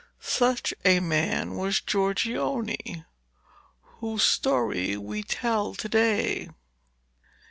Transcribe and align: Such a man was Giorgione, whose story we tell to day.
Such 0.19 0.73
a 0.83 0.99
man 0.99 1.55
was 1.57 1.79
Giorgione, 1.79 3.05
whose 3.99 4.23
story 4.23 4.97
we 4.97 5.21
tell 5.21 5.75
to 5.75 5.87
day. 5.87 6.49